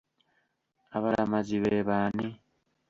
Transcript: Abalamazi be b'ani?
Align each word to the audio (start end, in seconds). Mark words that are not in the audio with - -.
Abalamazi 0.97 1.55
be 1.63 1.73
b'ani? 1.87 2.27